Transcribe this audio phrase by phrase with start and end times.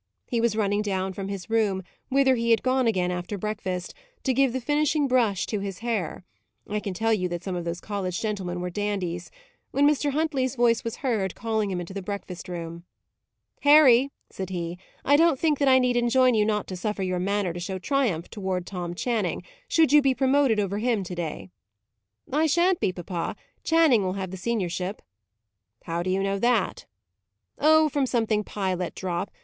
[0.25, 3.93] He was running down from his room, whither he had gone again after breakfast,
[4.23, 6.25] to give the finishing brush to his hair
[6.67, 9.29] (I can tell you that some of those college gentlemen were dandies),
[9.69, 10.11] when Mr.
[10.13, 12.83] Huntley's voice was heard, calling him into the breakfast room.
[13.61, 17.19] "Harry," said he, "I don't think that I need enjoin you not to suffer your
[17.19, 21.51] manner to show triumph towards Tom Channing, should you be promoted over him to day."
[22.33, 23.35] "I shan't be, papa.
[23.63, 25.03] Channing will have the seniorship."
[25.83, 26.87] "How do you know that?"
[27.59, 29.29] "Oh, from something Pye let drop.